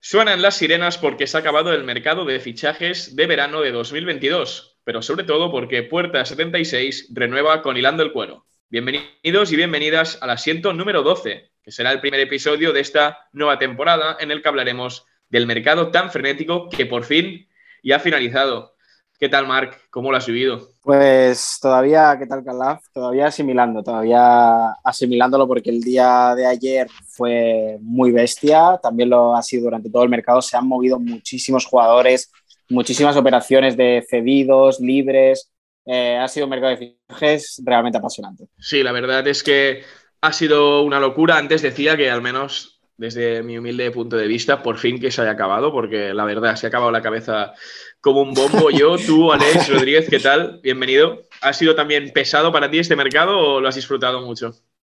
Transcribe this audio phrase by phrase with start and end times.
[0.00, 4.78] Suenan las sirenas porque se ha acabado el mercado de fichajes de verano de 2022,
[4.84, 8.46] pero sobre todo porque Puerta 76 renueva con Hilando el Cuero.
[8.68, 13.58] Bienvenidos y bienvenidas al asiento número 12, que será el primer episodio de esta nueva
[13.58, 17.48] temporada en el que hablaremos del mercado tan frenético que por fin
[17.82, 18.76] ya ha finalizado.
[19.22, 19.78] ¿Qué tal, Marc?
[19.88, 20.70] ¿Cómo lo has vivido?
[20.82, 22.82] Pues todavía, ¿qué tal, Calaf?
[22.92, 29.42] Todavía asimilando, todavía asimilándolo porque el día de ayer fue muy bestia, también lo ha
[29.44, 32.32] sido durante todo el mercado, se han movido muchísimos jugadores,
[32.68, 35.52] muchísimas operaciones de cedidos, libres,
[35.86, 36.78] eh, ha sido un mercado de
[37.08, 38.48] fichajes realmente apasionante.
[38.58, 39.84] Sí, la verdad es que
[40.20, 41.38] ha sido una locura.
[41.38, 45.22] Antes decía que al menos desde mi humilde punto de vista, por fin que se
[45.22, 47.52] haya acabado, porque la verdad se ha acabado la cabeza
[48.00, 48.70] como un bombo.
[48.70, 50.60] Yo, tú, Alex Rodríguez, ¿qué tal?
[50.62, 51.22] Bienvenido.
[51.40, 54.52] ¿Ha sido también pesado para ti este mercado o lo has disfrutado mucho?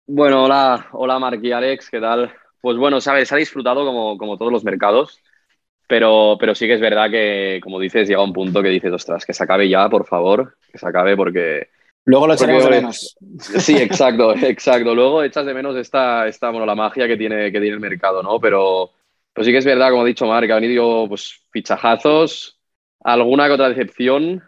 [0.06, 2.32] Bueno, hola, hola Marc y Alex, ¿qué tal?
[2.60, 5.20] Pues bueno, sabes, se ha disfrutado como, como todos los mercados,
[5.88, 9.24] pero, pero sí que es verdad que, como dices, llega un punto que dices, ostras,
[9.24, 11.70] que se acabe ya, por favor, que se acabe porque
[12.06, 13.16] Luego lo echaremos de menos.
[13.38, 14.94] Sí, exacto, exacto.
[14.94, 18.22] Luego echas de menos esta, esta bueno, la magia que tiene, que tiene el mercado,
[18.22, 18.40] ¿no?
[18.40, 18.92] Pero,
[19.34, 22.58] pues sí que es verdad, como ha dicho Marc, ha venido pues, fichajazos,
[23.02, 24.42] alguna que otra decepción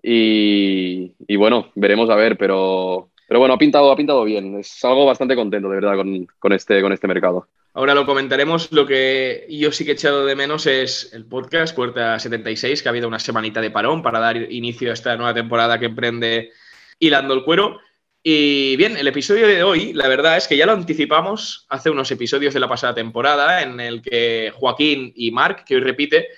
[0.00, 4.58] y, y, bueno, veremos a ver, pero, pero bueno, ha pintado, ha pintado bien.
[4.60, 7.48] Es algo bastante contento, de verdad, con, con, este, con este mercado.
[7.72, 8.70] Ahora lo comentaremos.
[8.70, 12.88] Lo que yo sí que he echado de menos es el podcast Puerta 76, que
[12.88, 16.52] ha habido una semanita de parón para dar inicio a esta nueva temporada que emprende
[16.98, 17.80] hilando el cuero.
[18.22, 22.10] Y bien, el episodio de hoy, la verdad es que ya lo anticipamos hace unos
[22.10, 26.28] episodios de la pasada temporada, en el que Joaquín y Marc, que hoy repite,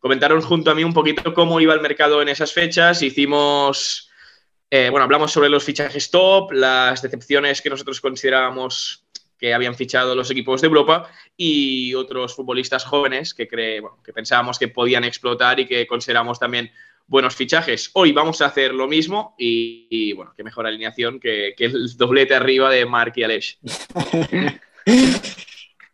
[0.00, 3.02] comentaron junto a mí un poquito cómo iba el mercado en esas fechas.
[3.02, 4.10] Hicimos,
[4.68, 9.04] eh, bueno, hablamos sobre los fichajes top, las decepciones que nosotros considerábamos
[9.38, 14.58] que habían fichado los equipos de Europa y otros futbolistas jóvenes que, cree, que pensábamos
[14.58, 16.72] que podían explotar y que consideramos también
[17.08, 17.90] buenos fichajes.
[17.94, 22.70] Hoy vamos a hacer lo mismo y, bueno, qué mejor alineación que, el doblete arriba
[22.70, 23.58] de Mark y Aleix.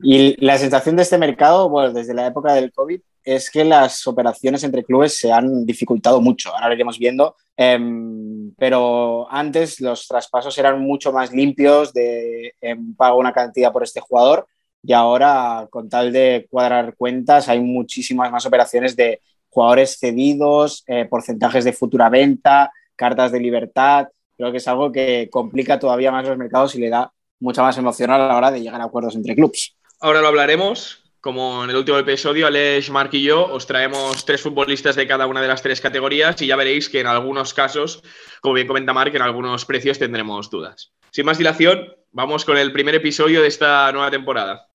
[0.01, 4.07] y la sensación de este mercado, bueno, desde la época del COVID, es que las
[4.07, 6.53] operaciones entre clubes se han dificultado mucho.
[6.53, 7.37] Ahora lo iremos viendo.
[7.57, 13.85] Em, pero antes los traspasos eran mucho más limpios de em, pago una cantidad por
[13.85, 14.49] este jugador
[14.83, 19.21] y ahora con tal de cuadrar cuentas hay muchísimas más operaciones de
[19.54, 24.09] jugadores cedidos, eh, porcentajes de futura venta, cartas de libertad.
[24.37, 27.78] Creo que es algo que complica todavía más los mercados y le da mucha más
[27.78, 29.76] emoción a la hora de llegar a acuerdos entre clubes.
[30.00, 31.00] Ahora lo hablaremos.
[31.20, 35.26] Como en el último episodio, Aleix, Mark y yo os traemos tres futbolistas de cada
[35.26, 38.03] una de las tres categorías y ya veréis que en algunos casos,
[38.42, 40.92] como bien comenta Mark, en algunos precios tendremos dudas.
[41.12, 44.69] Sin más dilación, vamos con el primer episodio de esta nueva temporada.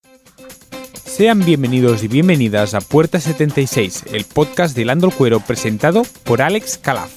[1.19, 6.41] Sean bienvenidos y bienvenidas a Puerta 76, el podcast de Lando el Cuero presentado por
[6.41, 7.12] Alex Calaf.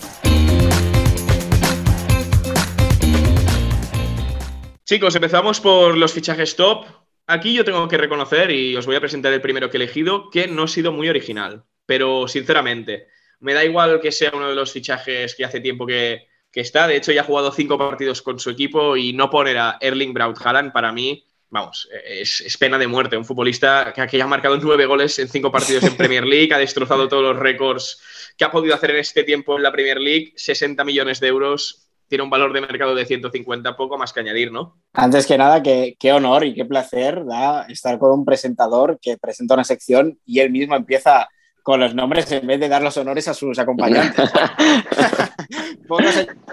[4.84, 6.84] Chicos, empezamos por los fichajes top.
[7.28, 10.30] Aquí yo tengo que reconocer, y os voy a presentar el primero que he elegido,
[10.30, 11.62] que no he sido muy original.
[11.86, 13.06] Pero sinceramente,
[13.38, 16.88] me da igual que sea uno de los fichajes que hace tiempo que, está.
[16.88, 20.12] De hecho, ya ha jugado cinco partidos con su equipo y no poner a Erling
[20.12, 23.16] Braut Haaland para mí vamos, es, pena de muerte.
[23.16, 26.58] Un futbolista que, que ha marcado nueve goles en cinco partidos en Premier League, ha
[26.58, 28.00] destrozado todos los récords
[28.36, 31.91] que ha podido hacer en este tiempo en la Premier League, 60 millones de euros.
[32.08, 34.78] Tiene un valor de mercado de 150, poco más que añadir, ¿no?
[34.94, 39.18] Antes que nada, qué, qué honor y qué placer da estar con un presentador que
[39.18, 41.28] presenta una sección y él mismo empieza
[41.62, 44.30] con los nombres en vez de dar los honores a sus acompañantes.
[45.88, 46.02] poco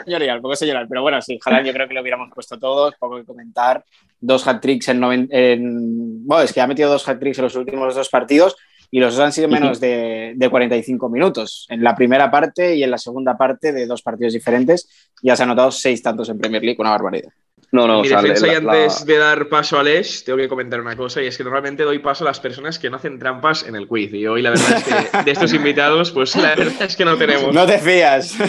[0.06, 0.88] señorial, poco señorial.
[0.88, 3.84] Pero bueno, sí, ojalá yo creo que lo hubiéramos puesto todos, poco que comentar.
[4.20, 8.10] Dos hat-tricks en, en, Bueno, es que ha metido dos hat-tricks en los últimos dos
[8.10, 8.56] partidos
[8.92, 11.68] y los dos han sido menos de, de, 45 minutos.
[11.70, 14.90] En la primera parte y en la segunda parte de dos partidos diferentes
[15.22, 17.32] ya se han anotado seis tantos en Premier League, una barbaridad.
[17.72, 20.96] No, no, mi defensa y antes de dar paso a Les, tengo que comentar una
[20.96, 23.76] cosa y es que normalmente doy paso a las personas que no hacen trampas en
[23.76, 26.96] el quiz y hoy la verdad es que de estos invitados pues la verdad es
[26.96, 27.54] que no tenemos.
[27.54, 28.36] No te fías.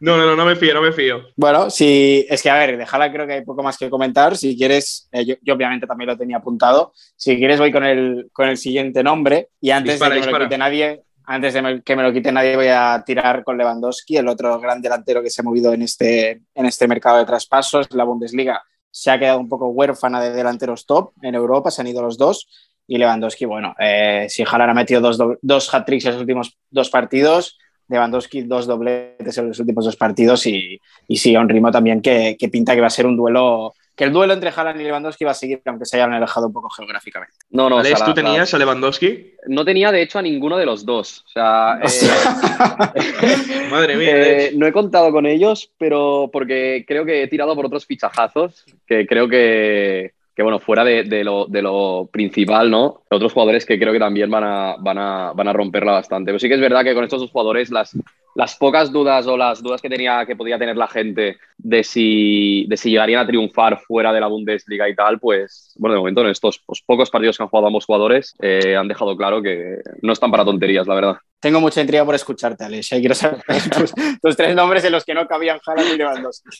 [0.00, 1.28] No, no, no, no me fío, no me fío.
[1.36, 4.36] Bueno, sí, es que a ver, déjala, creo que hay poco más que comentar.
[4.36, 6.92] Si quieres, eh, yo, obviamente también lo tenía apuntado.
[7.14, 10.40] Si quieres voy con el, con el siguiente nombre y antes de que me lo
[10.40, 14.28] quite nadie, antes de que me lo quite nadie, voy a tirar con Lewandowski, el
[14.28, 17.86] otro gran delantero que se ha movido en este, en este mercado de traspasos.
[17.92, 21.88] La Bundesliga se ha quedado un poco huérfana de delanteros top en Europa, se han
[21.88, 22.48] ido los dos.
[22.86, 26.90] Y Lewandowski, bueno, eh, si Haaland ha metido dos, dos hat-tricks en los últimos dos
[26.90, 27.56] partidos,
[27.88, 32.36] Lewandowski dos dobletes en los últimos dos partidos y, y sí, un ritmo también que,
[32.38, 35.24] que, pinta que va a ser un duelo, que el duelo entre Haaland y Lewandowski
[35.24, 37.34] va a seguir, aunque se hayan alejado un poco geográficamente.
[37.50, 39.34] No, no, Alex, ¿tú tenías a Lewandowski?
[39.48, 41.24] No tenía, de hecho, a ninguno de los dos.
[41.26, 41.78] O sea,
[42.94, 44.10] eh, madre mía.
[44.14, 48.64] Eh, no he contado con ellos, pero porque creo que he tirado por otros fichajazos
[48.86, 53.02] que creo que, que bueno, fuera de, de, lo, de, lo, principal, ¿no?
[53.10, 56.30] Otros jugadores que creo que también van a, van, a, van a romperla bastante.
[56.30, 57.94] Pero sí que es verdad que con estos dos jugadores las,
[58.34, 62.66] las pocas dudas o las dudas que tenía que podía tener la gente de si,
[62.68, 66.22] de si llegarían a triunfar fuera de la Bundesliga y tal, pues bueno, de momento
[66.22, 69.78] en estos pues, pocos partidos que han jugado ambos jugadores eh, han dejado claro que
[70.00, 71.16] no están para tonterías, la verdad.
[71.40, 72.88] Tengo mucha intriga por escucharte, Alex.
[72.90, 73.42] Quiero saber
[73.76, 73.92] tus,
[74.22, 76.50] tus, tres nombres en los que no cabían Haaland y Lewandowski.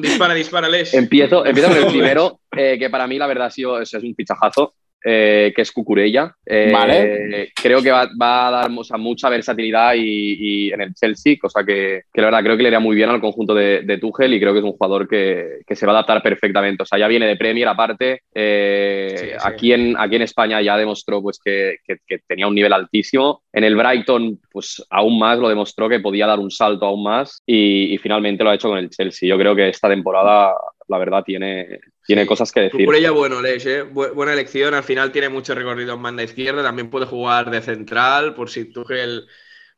[0.00, 0.94] dispara, dispara, Alex.
[0.94, 4.02] Empiezo, empiezo con el primero, eh, que para mí la verdad ha sido es, es
[4.02, 4.74] un fichajazo.
[5.08, 6.34] Eh, que es Cucurella.
[6.44, 7.52] Eh, vale.
[7.54, 10.00] Creo que va, va a dar o sea, mucha versatilidad y,
[10.66, 13.10] y, en el Chelsea, cosa que, que, la verdad creo que le iría muy bien
[13.10, 15.92] al conjunto de, de Tuchel y creo que es un jugador que, que, se va
[15.92, 16.82] a adaptar perfectamente.
[16.82, 18.22] O sea, ya viene de Premier aparte.
[18.34, 19.32] Eh, sí, sí.
[19.44, 23.44] Aquí, en, aquí en España ya demostró pues, que, que, tenía un nivel altísimo.
[23.52, 27.44] En el Brighton, pues aún más lo demostró que podía dar un salto aún más
[27.46, 29.28] y, y finalmente lo ha hecho con el Chelsea.
[29.28, 30.52] Yo creo que esta temporada
[30.88, 32.28] la verdad tiene, tiene sí.
[32.28, 32.84] cosas que decir.
[32.84, 33.82] Por ella, bueno, Lex, ¿eh?
[33.82, 34.74] buena elección.
[34.74, 36.62] Al final tiene mucho recorrido en banda izquierda.
[36.62, 39.26] También puede jugar de central, por si Tuchel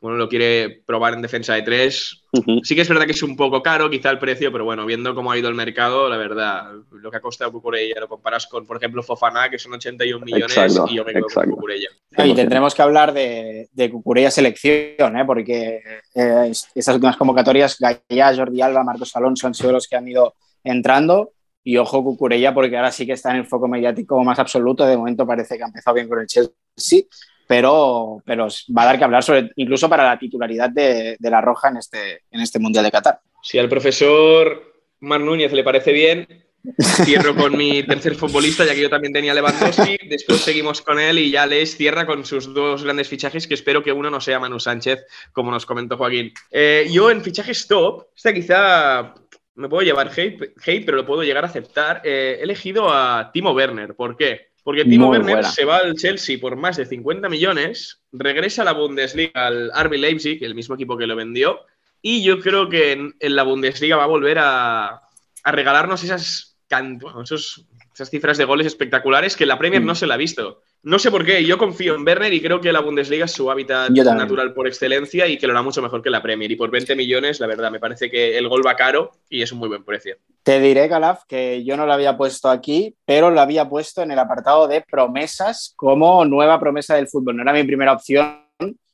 [0.00, 2.22] bueno, lo quiere probar en defensa de tres.
[2.32, 2.60] Uh -huh.
[2.62, 5.12] Sí que es verdad que es un poco caro, quizá el precio, pero bueno, viendo
[5.14, 8.64] cómo ha ido el mercado, la verdad, lo que ha costado Cucurella, lo comparas con,
[8.64, 11.50] por ejemplo, Fofana, que son 81 millones, exacto, y yo me quedo exacto.
[11.50, 11.88] con Cucurella.
[12.25, 15.25] Y tendremos que hablar de, de Cucurella selección, ¿eh?
[15.26, 15.82] porque
[16.14, 20.34] eh, estas últimas convocatorias, Gaia, Jordi Alba, Marcos Alonso han sido los que han ido
[20.64, 21.32] entrando.
[21.64, 24.87] Y ojo Cucurella, porque ahora sí que está en el foco mediático más absoluto.
[24.87, 27.02] De momento parece que ha empezado bien con el Chelsea,
[27.46, 31.40] pero, pero va a dar que hablar sobre, incluso para la titularidad de, de la
[31.40, 33.20] Roja en este, en este Mundial de Qatar.
[33.43, 34.62] Si al profesor
[35.00, 36.26] Mar Núñez le parece bien,
[37.05, 39.99] cierro con mi tercer futbolista, ya que yo también tenía Lewandowski.
[40.08, 43.82] Después seguimos con él y ya Les cierra con sus dos grandes fichajes, que espero
[43.82, 46.32] que uno no sea Manu Sánchez, como nos comentó Joaquín.
[46.50, 49.14] Eh, yo en fichajes top, esta quizá
[49.58, 52.00] me puedo llevar hate, hate pero lo puedo llegar a aceptar.
[52.05, 53.94] Eh, he elegido a Timo Werner.
[53.94, 54.49] ¿Por qué?
[54.62, 55.50] Porque Timo Muy Werner buena.
[55.50, 59.94] se va al Chelsea por más de 50 millones, regresa a la Bundesliga al RB
[59.94, 61.60] Leipzig, el mismo equipo que lo vendió,
[62.00, 65.02] y yo creo que en, en la Bundesliga va a volver a,
[65.43, 69.87] a regalarnos esas, bueno, esos, esas, cifras de goles espectaculares que la Premier mm.
[69.87, 70.62] no se la ha visto.
[70.88, 73.50] No sé por qué, yo confío en Werner y creo que la Bundesliga es su
[73.50, 76.50] hábitat natural por excelencia y que lo hará mucho mejor que la Premier.
[76.50, 79.52] Y por 20 millones, la verdad, me parece que el gol va caro y es
[79.52, 80.17] un muy buen precio.
[80.43, 84.12] Te diré, Calaf, que yo no lo había puesto aquí, pero lo había puesto en
[84.12, 87.37] el apartado de promesas como nueva promesa del fútbol.
[87.37, 88.46] No era mi primera opción,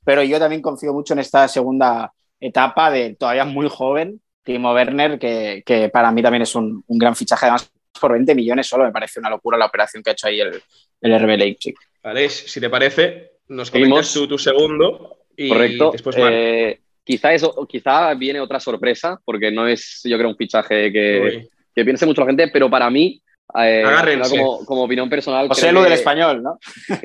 [0.04, 5.20] pero yo también confío mucho en esta segunda etapa de todavía muy joven, Timo Werner,
[5.20, 7.46] que, que para mí también es un, un, gran fichaje.
[7.46, 7.70] Además,
[8.00, 10.62] por 20 millones solo me parece una locura la operación que ha hecho ahí el,
[11.00, 11.74] el RB Leipzig.
[12.02, 15.90] Vale, si te parece, nos comentas tú tu segundo y Correcto.
[15.92, 20.92] después eh, quizá, eso, quizá viene otra sorpresa, porque no es, yo creo, un fichaje
[20.92, 23.20] que, que piense mucho la gente, pero para mí
[23.56, 23.84] eh,
[24.30, 25.48] como, como, opinión personal.
[25.48, 26.58] José Lu del español, ¿no?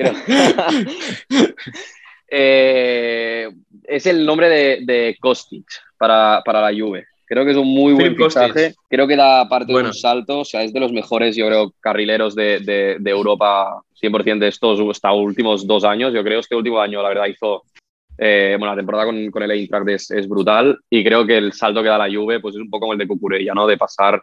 [2.28, 3.48] eh,
[3.84, 5.66] es el nombre de, de Kostic
[5.98, 7.06] para, para, la Juve.
[7.30, 8.74] Creo que es un muy buen fichaje.
[8.88, 9.86] Creo que da parte bueno.
[9.86, 10.40] de un salto.
[10.40, 14.48] O sea, es de los mejores, yo creo, carrileros de, de, de Europa 100% de
[14.48, 16.12] estos hasta últimos dos años.
[16.12, 17.62] Yo creo que este último año, la verdad, hizo
[18.18, 21.52] eh, bueno, la temporada con, con el Eintracht es, es, brutal y creo que el
[21.52, 23.64] salto que da la Juve pues es un poco como el de Cucurella, ¿no?
[23.64, 24.20] De pasar,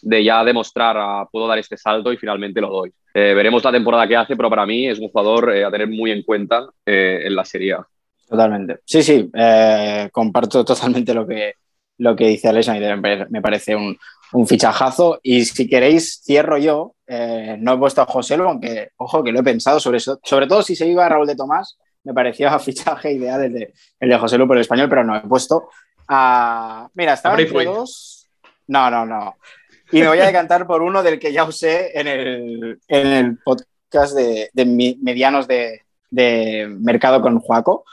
[0.00, 2.92] de ya demostrar a, puedo dar este salto y finalmente lo doy.
[3.12, 5.88] Eh, veremos la temporada que hace, pero para mí es un jugador eh, a tener
[5.88, 7.86] muy en cuenta eh, en la Serie A.
[8.28, 8.78] Totalmente.
[8.84, 11.54] Sí, sí, eh, comparto totalmente lo que,
[11.98, 12.68] lo que dice Alex,
[13.30, 13.96] me parece un,
[14.34, 19.22] un fichajazo y si queréis cierro yo, eh, no he puesto a José, aunque ojo
[19.22, 21.78] que lo he pensado sobre eso, sobre todo si se iba a Raúl de Tomás,
[22.02, 25.16] me parecía fichaje ideal el de, el de José Lu por el español, pero no
[25.16, 25.68] he puesto
[26.08, 26.88] a.
[26.94, 28.28] Mira, estaba entre dos.
[28.66, 29.36] No, no, no.
[29.92, 33.38] Y me voy a decantar por uno del que ya usé en el, en el
[33.38, 37.84] podcast de, de medianos de, de, mercado con Joaco,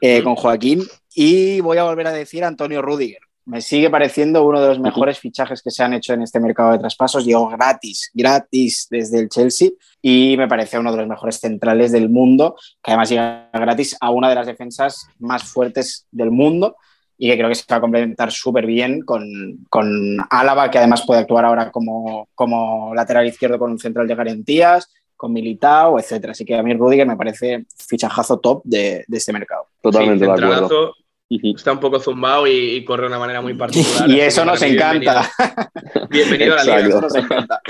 [0.00, 0.82] eh, con Joaquín,
[1.14, 3.20] y voy a volver a decir Antonio Rudiger.
[3.46, 6.72] Me sigue pareciendo uno de los mejores fichajes que se han hecho en este mercado
[6.72, 7.26] de traspasos.
[7.26, 9.68] Llegó gratis, gratis desde el Chelsea
[10.00, 14.10] y me parece uno de los mejores centrales del mundo, que además llega gratis a
[14.10, 16.76] una de las defensas más fuertes del mundo
[17.18, 19.22] y que creo que se va a complementar súper bien con,
[19.68, 24.14] con, Álava, que además puede actuar ahora como, como lateral izquierdo con un central de
[24.14, 26.32] garantías, con Militao, etcétera.
[26.32, 29.68] Así que a mí Rudiger me parece fichajazo top de, de este mercado.
[29.80, 30.94] Totalmente sí, de acuerdo
[31.28, 34.08] Está un poco zumbado y, corre de una manera muy particular.
[34.08, 35.28] y eso nos encanta.
[36.10, 36.88] Bienvenido, a la liga.
[36.88, 37.60] Eso nos encanta.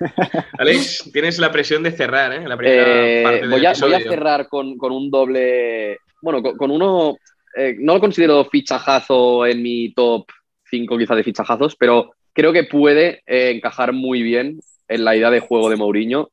[0.58, 2.48] Alex, tienes la presión de cerrar, ¿eh?
[2.48, 5.98] La primera eh, parte voy, a, voy, a, cerrar con, con, un doble.
[6.20, 7.16] Bueno, con, uno.
[7.56, 10.26] Eh, no lo considero fichajazo en mi top
[10.70, 15.30] 5 quizá de fichajazos, pero creo que puede eh, encajar muy bien en la idea
[15.30, 16.30] de juego de Mourinho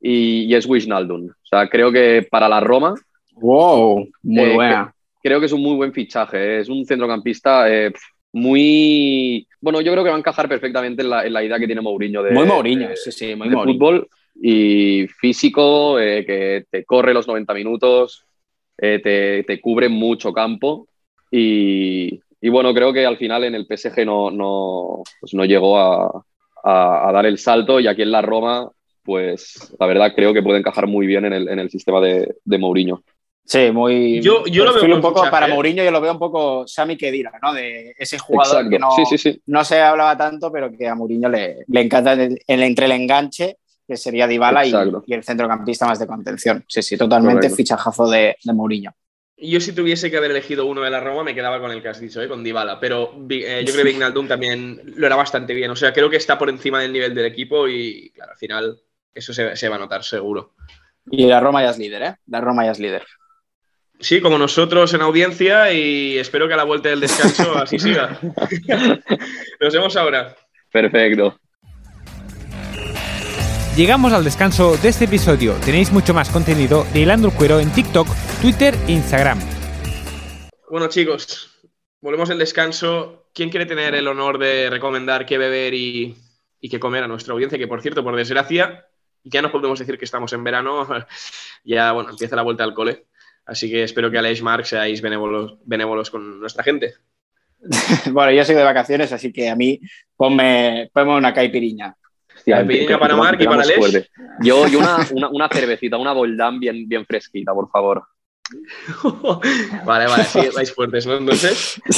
[0.00, 1.28] y, y es Wijnaldum.
[1.28, 2.94] O sea, creo que para la Roma.
[3.34, 4.08] ¡Wow!
[4.22, 4.93] Muy buena.
[5.24, 6.60] Creo que es un muy buen fichaje.
[6.60, 7.66] Es un centrocampista
[8.34, 9.46] muy.
[9.60, 12.32] Bueno, yo creo que va a encajar perfectamente en la, idea que tiene Mourinho de.
[12.32, 18.26] Muy Mourinho, sí, sí, muy fútbol y físico, eh, que te corre los 90 minutos,
[18.76, 20.88] eh, te, cubre mucho campo.
[21.30, 26.24] Y, bueno, creo que al final en el PSG no, no, pues no llegó a,
[26.64, 28.70] dar el salto y aquí en la Roma,
[29.02, 32.36] pues la verdad creo que puede encajar muy bien en el, en el sistema de,
[32.44, 33.02] de Mourinho.
[33.46, 34.22] Sí, muy.
[34.22, 37.32] Yo, yo lo veo un poco para Mourinho, yo lo veo un poco Sami Kedira,
[37.42, 37.52] ¿no?
[37.52, 38.88] De ese jugador que no,
[39.46, 43.58] no se hablaba tanto, pero que a Mourinho le, le encanta el, entre el enganche,
[43.86, 44.72] que sería Dybala, y,
[45.06, 46.64] y, el centrocampista más de contención.
[46.66, 48.92] Sí, sí, totalmente fichajazo de, de Mourinho.
[49.36, 51.88] Yo si tuviese que haber elegido uno de la Roma me quedaba con el que
[51.88, 52.28] has dicho, ¿eh?
[52.28, 55.92] con Dybala, pero eh, yo creo que Vignaldum también lo era bastante bien, o sea,
[55.92, 58.80] creo que está por encima del nivel del equipo y claro, al final
[59.12, 60.54] eso se, se va a notar seguro.
[61.10, 62.16] Y la Roma ya es líder, ¿eh?
[62.28, 63.04] La Roma ya es líder.
[64.00, 68.18] Sí, como nosotros en audiencia y espero que a la vuelta del descanso así siga.
[69.60, 70.36] Nos vemos ahora.
[70.70, 71.38] Perfecto.
[73.76, 75.54] Llegamos al descanso de este episodio.
[75.64, 78.06] Tenéis mucho más contenido de Hilando el Cuero en TikTok,
[78.40, 79.40] Twitter e Instagram.
[80.70, 81.50] Bueno chicos,
[82.00, 83.28] volvemos al descanso.
[83.32, 86.16] ¿Quién quiere tener el honor de recomendar qué beber y,
[86.60, 87.58] y qué comer a nuestra audiencia?
[87.58, 88.86] Que por cierto, por desgracia,
[89.24, 90.86] ya no podemos decir que estamos en verano,
[91.64, 93.06] ya bueno, empieza la vuelta al cole.
[93.46, 96.94] Así que espero que Aleix Mark seáis benévolos, benévolos con nuestra gente.
[98.10, 99.80] bueno, yo soy de vacaciones, así que a mí
[100.16, 101.94] ponme, una caipiriña.
[102.44, 104.10] caipiriña para Marc y para Aleix.
[104.40, 108.04] Yo, yo una, una, cervecita, una boldán bien, bien fresquita, por favor.
[109.84, 111.16] vale, vale, sí, vais fuertes, ¿no?
[111.16, 111.80] Entonces.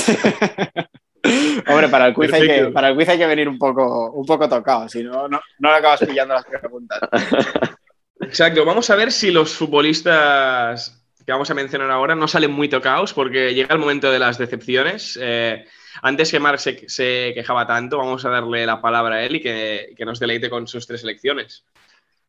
[1.68, 4.24] Hombre, para el, quiz hay que, para el quiz hay que venir un poco, un
[4.24, 7.00] poco tocado, si no, no, no acabas pillando las preguntas.
[8.20, 12.68] Exacto, vamos a ver si los futbolistas que vamos a mencionar ahora no salen muy
[12.68, 15.18] tocados porque llega el momento de las decepciones.
[15.20, 15.64] Eh,
[16.02, 20.04] antes que Marc se, quejaba tanto, vamos a darle la palabra a él y que,
[20.06, 21.64] nos deleite con sus tres elecciones.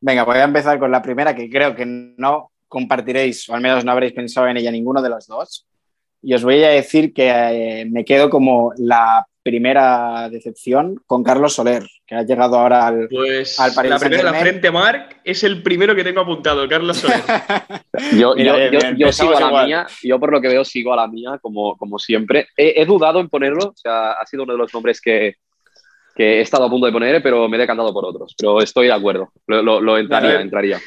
[0.01, 3.85] Venga, voy a empezar con la primera que creo que no compartiréis, o al menos
[3.85, 5.67] no habréis pensado en ella ninguno de los dos.
[6.23, 11.53] Y os voy a decir que eh, me quedo como la primera decepción con Carlos
[11.53, 15.61] Soler, que ha llegado ahora al, pues al La primera la frente, Marc, es el
[15.61, 17.19] primero que tengo apuntado, Carlos Soler.
[18.17, 18.33] yo,
[18.97, 21.75] yo, sigo a la mía, yo por lo que veo sigo a la mía, como,
[21.75, 22.47] como siempre.
[22.55, 25.35] He, dudado en ponerlo, o sea, ha sido uno de los nombres que,
[26.15, 28.33] que, he estado a punto de poner, pero me he decantado por otros.
[28.37, 30.79] Pero estoy de acuerdo, lo, entraría, entraría.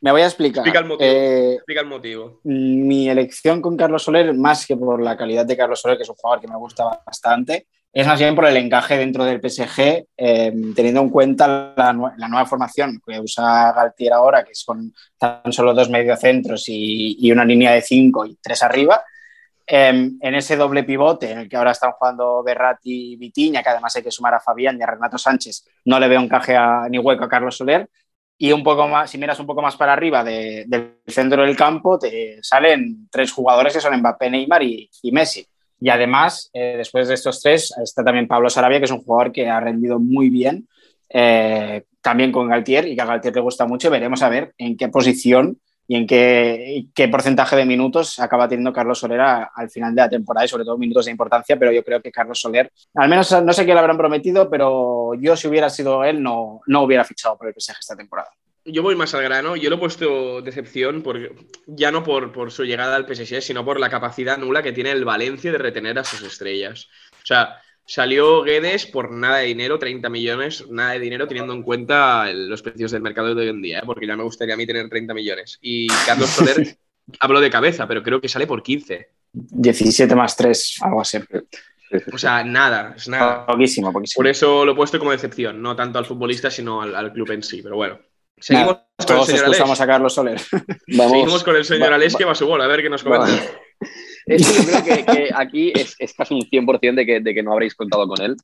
[0.00, 0.64] Me voy a explicar.
[1.00, 2.38] Eh, explica el, motivo.
[2.44, 6.08] Mi elección con Carlos Soler, más que por la calidad de Carlos Soler, que es
[6.08, 10.06] un jugador que me gusta bastante, es más bien por el encaje dentro del PSG,
[10.18, 15.50] eh, teniendo en cuenta la, nueva formación que usa Galtier ahora, que es con tan
[15.50, 19.02] solo dos mediocentros y, y una línea de cinco y tres arriba.
[19.66, 23.70] Em, en ese doble pivote en el que ahora están jugando Berratti y Vitiña, que
[23.70, 26.54] además hay que sumar a Fabián y a Renato Sánchez, no le veo encaje
[26.90, 27.88] ni hueco a Carlos Soler.
[28.36, 31.98] Y un poco más, si miras un poco más para arriba del centro del campo,
[31.98, 35.48] te salen tres jugadores que son Mbappé, Neymar y Messi.
[35.80, 39.32] Y además, eh, después de estos tres, está también Pablo Sarabia, que es un jugador
[39.32, 40.68] que ha rendido muy bien,
[41.10, 43.90] eh, también con Galtier, y que a Galtier le gusta mucho.
[43.90, 48.72] Veremos a ver en qué posición y en qué, qué porcentaje de minutos acaba teniendo
[48.72, 51.84] Carlos Soler al final de la temporada y sobre todo minutos de importancia, pero yo
[51.84, 55.46] creo que Carlos Soler, al menos no sé qué le habrán prometido, pero yo si
[55.46, 58.30] hubiera sido él no, no hubiera fichado por el PSG esta temporada
[58.66, 59.56] yo voy más al grano.
[59.56, 61.32] Yo lo he puesto decepción porque,
[61.66, 65.04] ya no por, su llegada al PSG, sino por la capacidad nula que tiene el
[65.04, 66.88] Valencia de retener a sus estrellas.
[67.14, 71.62] O sea, salió Guedes por nada de dinero, 30 millones, nada de dinero teniendo en
[71.62, 73.82] cuenta los precios del mercado de hoy en día, ¿eh?
[73.86, 75.58] porque ya me gustaría a mí tener 30 millones.
[75.60, 76.76] Y Carlos Soler,
[77.20, 79.08] hablo de cabeza, pero creo que sale por 15.
[79.32, 81.18] 17 más 3, algo así.
[82.12, 83.46] O sea, nada, es nada.
[83.46, 84.20] Poquísimo, poquísimo.
[84.20, 87.44] Por eso lo he puesto como decepción, no tanto al futbolista, sino al club en
[87.44, 88.00] sí, pero bueno.
[88.38, 89.80] Seguimos con el señor Aleix.
[89.80, 90.38] a Carlos Soler.
[90.38, 93.28] Seguimos con el señor Aleix que va a su bola, a ver qué nos comenta.
[94.26, 98.06] yo creo que, aquí es, casi un 100% de que, de que no habréis contado
[98.06, 98.36] con él.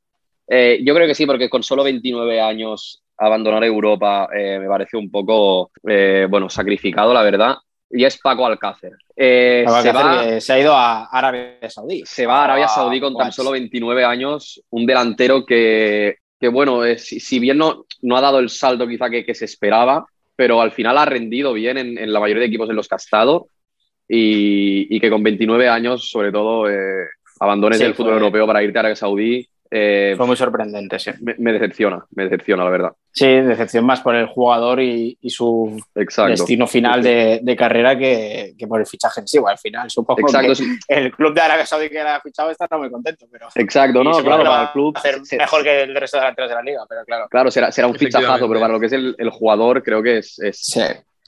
[0.49, 4.97] Eh, yo creo que sí, porque con solo 29 años abandonar Europa eh, me parece
[4.97, 7.57] un poco, eh, bueno, sacrificado, la verdad.
[7.91, 8.93] y es Paco Alcácer.
[9.15, 12.03] Eh, Paco se, Alcácer va, que se ha ido a Arabia Saudí.
[12.05, 16.85] se va a Arabia Saudí con tan solo 29 años, un delantero que, que bueno,
[16.85, 20.05] eh, si, si bien no, no ha dado el salto quizá que, que se esperaba,
[20.35, 22.97] pero al final ha rendido bien en, en la mayoría de equipos en los que
[22.97, 23.47] ha estado
[24.09, 27.07] y, y que con 29 años, sobre todo, eh,
[27.41, 30.99] abandones Sí, el fútbol fue- europeo para irte a Arabia Saudí, eh, Fue muy sorprendente,
[30.99, 31.11] sí.
[31.23, 32.93] me, me decepciona, me decepciona, la verdad.
[33.11, 36.31] Sí, decepción más por el jugador y, y su Exacto.
[36.33, 39.39] destino final de, de carrera que, que por el fichaje en sí.
[39.39, 42.21] Bueno, al final, supongo Exacto, que es- el club de Arabia Saudí que le ha
[42.21, 44.13] fichado está muy contento, pero exacto, ¿no?
[44.23, 44.93] Claro, para el club.
[44.97, 47.27] hacer se- mejor que el resto de delanteros de la liga, pero claro.
[47.31, 50.19] Claro, será, será un fichajazo, pero para lo que es el, el jugador, creo que
[50.19, 50.81] es, es- Sí,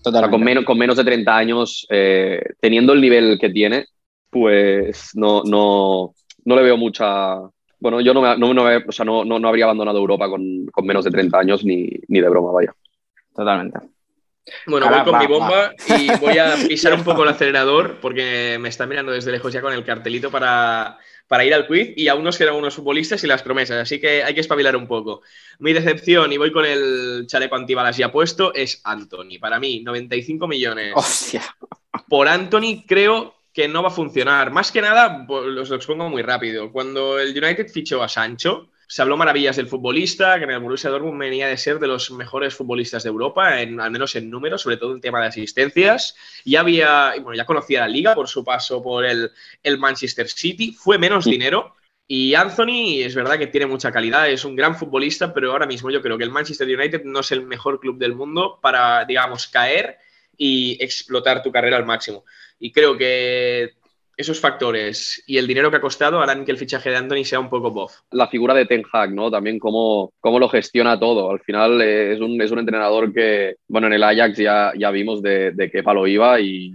[0.02, 0.36] totalmente.
[0.36, 3.86] con, menos, con menos de 30 años, eh, teniendo el nivel que tiene,
[4.30, 7.36] pues no, no, no le veo mucha.
[7.84, 10.26] Bueno, yo no, me- no, no me- o sea, no, no, no habría abandonado Europa
[10.30, 12.74] con, con menos de 30 años ni, ni de broma, vaya.
[13.36, 13.78] Totalmente.
[14.66, 17.98] Bueno, Ahora voy con va, mi bomba y voy a pisar un poco el acelerador
[18.00, 20.96] porque me está mirando desde lejos ya con el cartelito para,
[21.28, 24.24] para ir al quiz y aún nos quedan unos futbolistas y las promesas, así que
[24.24, 25.20] hay que espabilar un poco.
[25.58, 29.38] Mi decepción, y voy con el chaleco antibalas ya puesto, es Anthony.
[29.38, 31.42] Para mí, 95 millones Hostia.
[32.08, 34.50] por Anthony creo que no va a funcionar.
[34.50, 36.72] Más que nada, pues, los lo expongo muy rápido.
[36.72, 40.90] Cuando el United fichó a Sancho, se habló maravillas del futbolista, que en el Borussia
[40.90, 44.60] Dortmund venía de ser de los mejores futbolistas de Europa, en, al menos en números,
[44.62, 46.16] sobre todo en tema de asistencias.
[46.44, 49.30] Ya había, bueno, ya conocía la liga por su paso por el,
[49.62, 50.72] el Manchester City.
[50.72, 51.30] Fue menos Sí.
[51.30, 51.76] dinero.
[52.06, 55.90] Y Anthony es verdad que tiene mucha calidad, es un gran futbolista, pero ahora mismo
[55.90, 59.46] yo creo que el Manchester United no es el mejor club del mundo para, digamos,
[59.46, 59.96] caer
[60.36, 62.24] y explotar tu carrera al máximo.
[62.58, 63.72] Y creo que
[64.16, 67.40] esos factores y el dinero que ha costado harán que el fichaje de Anthony sea
[67.40, 67.92] un poco bof.
[68.12, 69.30] La figura de Ten Hag, ¿no?
[69.30, 71.30] También cómo, cómo lo gestiona todo.
[71.30, 74.90] Al final eh, es, un, es un entrenador que, bueno, en el Ajax ya, ya
[74.90, 76.74] vimos de, de qué palo iba y,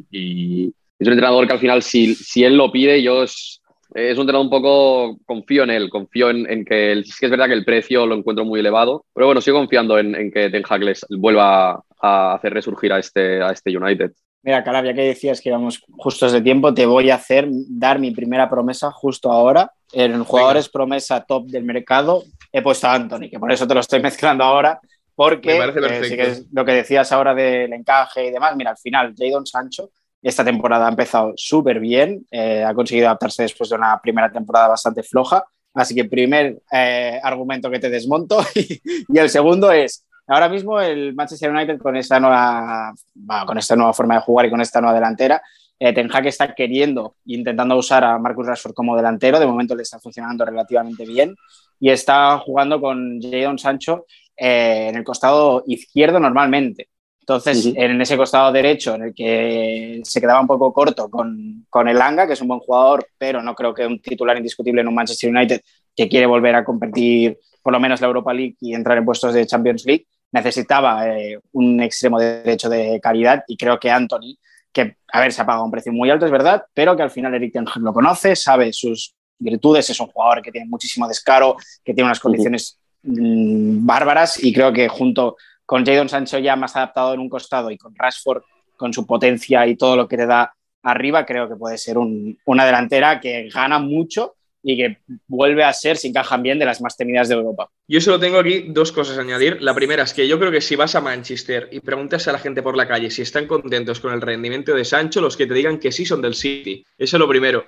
[0.99, 3.61] es un entrenador que al final, si, si él lo pide, yo es,
[3.93, 7.63] es un entrenador un poco, confío en él, confío en, que es verdad que el
[7.63, 11.05] precio lo encuentro muy elevado, pero bueno, sigo confiando en, en que Ten Hag les
[11.09, 14.11] vuelva a hacer resurgir a este, a este United.
[14.41, 18.11] Mira, Calabria, que decías que íbamos justos de tiempo, te voy a hacer dar mi
[18.11, 19.71] primera promesa justo ahora.
[19.91, 23.81] En jugadores promesa top del mercado he puesto a Anthony, que por eso te lo
[23.81, 24.79] estoy mezclando ahora,
[25.13, 28.55] porque eh, sí que es lo que decías ahora del encaje y demás.
[28.55, 29.89] Mira, al final, Jadon Sancho
[30.21, 34.69] esta temporada ha empezado súper bien, eh, ha conseguido adaptarse después de una primera temporada
[34.69, 35.45] bastante floja.
[35.73, 40.79] Así que primer eh, argumento que te desmonto y, y el segundo es, ahora mismo
[40.79, 44.61] el Manchester United con esta nueva, bueno, con esta nueva forma de jugar y con
[44.61, 45.41] esta nueva delantera,
[45.79, 49.83] eh, Ten Hag está queriendo intentando usar a Marcus Rashford como delantero, de momento le
[49.83, 51.35] está funcionando relativamente bien.
[51.79, 56.89] Y está jugando con Jadon Sancho eh, en el costado izquierdo normalmente.
[57.21, 61.87] Entonces, en ese costado derecho, en el que se quedaba un poco corto con, con
[61.87, 64.87] el Anga, que es un buen jugador, pero no creo que un titular indiscutible en
[64.87, 65.61] un Manchester United
[65.95, 69.33] que quiere volver a competir por lo menos la Europa League y entrar en puestos
[69.33, 74.37] de Champions League, necesitaba eh, un extremo derecho de calidad y creo que Anthony,
[74.71, 77.09] que a ver, se ha pagado un precio muy alto, es verdad, pero que al
[77.11, 81.55] final Eric Ten lo conoce, sabe sus virtudes, es un jugador que tiene muchísimo descaro,
[81.83, 86.75] que tiene unas condiciones mm, bárbaras y creo que junto con Jadon Sancho ya más
[86.75, 88.41] adaptado en un costado y con Rashford
[88.75, 92.37] con su potencia y todo lo que te da arriba, creo que puede ser un-
[92.45, 96.81] una delantera que gana mucho y que vuelve a ser, si encajan bien, de las
[96.81, 97.69] más temidas de Europa.
[97.87, 99.61] Yo solo tengo aquí dos cosas a añadir.
[99.61, 102.39] La primera es que yo creo que si vas a Manchester y preguntas a la
[102.39, 105.53] gente por la calle si están contentos con el rendimiento de Sancho, los que te
[105.53, 106.83] digan que sí son del City.
[106.97, 107.65] Eso es lo primero.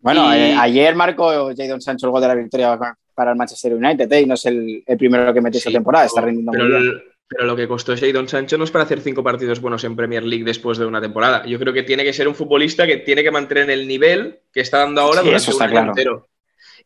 [0.00, 2.76] Bueno, Y- eh, ayer marcó Jadon Sancho el gol de la victoria
[3.14, 5.74] para el Manchester United eh, y no es el, el primero que metió esta Sí,
[5.74, 7.02] temporada, está rindiendo pero, muy bien.
[7.28, 10.24] pero lo que costó Jadon Sancho no es para hacer cinco partidos buenos en Premier
[10.24, 11.46] League después de una temporada.
[11.46, 14.60] Yo creo que tiene que ser un futbolista que tiene que mantener el nivel que
[14.62, 15.88] está dando ahora Sí, durante eso está un claro.
[15.90, 16.28] entero.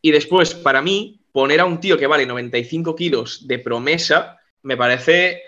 [0.01, 4.75] Y después, para mí, poner a un tío que vale 95 kilos de promesa me
[4.77, 5.41] parece,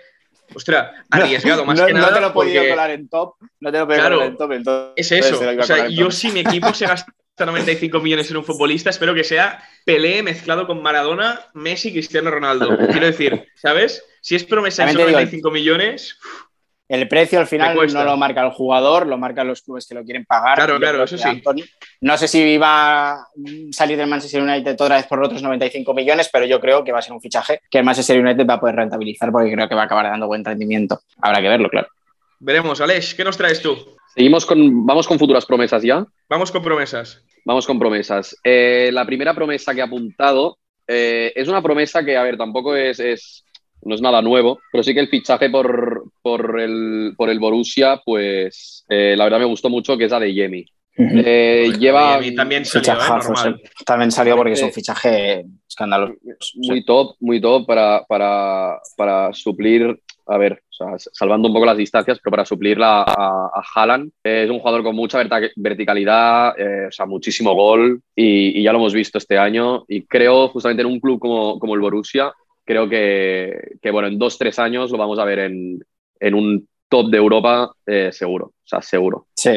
[0.54, 2.14] ostras, arriesgado más no, que no nada.
[2.14, 4.30] te lo he podido porque- colar en top, no te lo he podido Claro, colar
[4.30, 5.40] en top, entonces Es eso.
[5.58, 7.12] O sea, en yo si mi equipo se gasta
[7.46, 12.76] 95 millones en un futbolista, espero que sea Pelé mezclado con Maradona, Messi, Cristiano Ronaldo.
[12.90, 14.04] Quiero decir, ¿sabes?
[14.20, 16.18] Si es promesa digo- 95 millones,
[16.90, 20.02] El precio al final no lo marca el jugador, lo marcan los clubes que lo
[20.02, 20.56] quieren pagar.
[20.56, 21.22] Claro, claro, eso sí.
[21.28, 21.62] Anthony-
[22.00, 23.26] no sé si va a
[23.70, 26.98] salir del Manchester United otra vez por otros 95 millones, pero yo creo que va
[26.98, 29.74] a ser un fichaje que el Manchester United va a poder rentabilizar porque creo que
[29.76, 31.00] va a acabar dando buen rendimiento.
[31.22, 31.86] Habrá que verlo, claro.
[32.40, 32.80] veremos.
[32.80, 33.76] Aleix, ¿qué nos traes tú?
[34.14, 36.04] Seguimos con, vamos con futuras promesas ya.
[36.28, 37.22] Vamos con promesas.
[37.44, 38.36] Vamos con promesas.
[38.42, 42.74] Eh, la primera promesa que he apuntado eh, es una promesa que, a ver, tampoco
[42.74, 43.44] es, es-
[43.82, 48.00] no es nada nuevo, pero sí que el fichaje por, por el, por el Borussia,
[48.04, 50.64] pues eh, la verdad me gustó mucho que es la de Yemi.
[50.96, 53.54] Eh, lleva mí también salió, ¿eh?
[53.86, 56.14] También salió porque es un fichaje escandaloso.
[56.56, 61.64] Muy top, muy top para, para, para suplir, a ver, o sea, salvando un poco
[61.64, 64.10] las distancias, pero para suplirla a, a Haaland.
[64.22, 65.22] es un jugador con mucha
[65.56, 66.54] verticalidad,
[66.88, 69.84] o sea, muchísimo gol y, y, ya lo hemos visto este año.
[69.88, 72.34] Y creo, justamente en un club como, como el Borussia,
[72.70, 75.82] creo que, que, bueno, en dos, tres años lo vamos a ver en,
[76.20, 79.26] en un top de Europa eh, seguro, o sea, seguro.
[79.34, 79.50] Sí,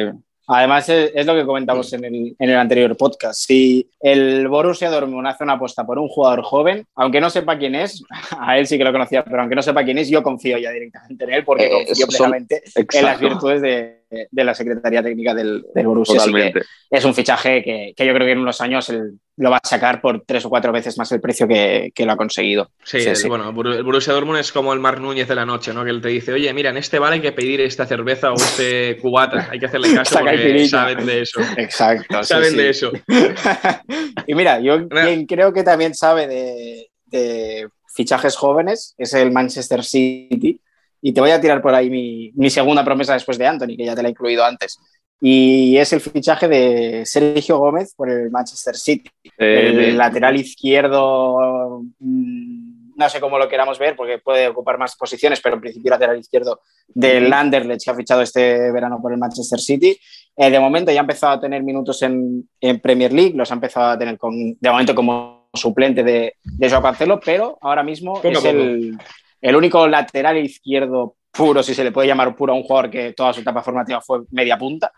[0.47, 3.39] Además, es, lo que comentamos en el, en el, anterior podcast.
[3.39, 7.76] Si el Borussia Dortmund hace una apuesta por un jugador joven, aunque no sepa quién
[7.76, 8.04] es,
[8.39, 10.71] a él sí que lo conocía, pero aunque no sepa quién es, yo confío ya
[10.71, 15.34] directamente en él porque eh, confío plenamente en las virtudes de, de la Secretaría Técnica
[15.34, 16.17] del, del Borussia.
[16.17, 16.62] Totalmente.
[16.89, 19.67] es un fichaje que, que, yo creo que en unos años el, lo va a
[19.67, 22.69] sacar por tres o cuatro veces más el precio que, que lo ha conseguido.
[22.84, 25.45] Sí, sí, el, sí, bueno, el Borussia Dortmund es como el Marc Núñez de la
[25.45, 25.84] noche, ¿no?
[25.84, 28.36] Que él te dice, oye, mira, en este bar hay que pedir esta cerveza o
[28.36, 31.41] este cubata, hay que hacerle caso porque saben de eso.
[31.58, 32.23] Exacto.
[32.23, 32.91] saben de eso.
[34.28, 39.84] y mira, yo quien creo que también sabe de, de fichajes jóvenes es el Manchester
[39.84, 40.60] City
[41.06, 43.84] y te voy a tirar por ahí mi, mi, segunda promesa después de Anthony, que
[43.86, 44.80] ya te la he incluido antes.
[45.20, 49.10] Y es el fichaje de Sergio Gómez por el Manchester City.
[49.38, 54.78] Eh, el eh, lateral izquierdo, mm, no sé cómo lo queramos ver, porque puede ocupar
[54.78, 59.12] más posiciones, pero en principio lateral izquierdo del Anderlecht que ha fichado este verano por
[59.12, 59.98] el Manchester City.
[60.38, 63.56] Eh, de momento ya ha empezado a tener minutos en, en, Premier League, los ha
[63.56, 68.22] empezado a tener con, de momento como suplente de, de Joao Cancelo, pero ahora mismo
[68.24, 68.98] es el,
[69.44, 73.12] el único lateral izquierdo puro, si se le puede llamar puro a un jugador que
[73.12, 74.92] toda su etapa formativa fue media punta,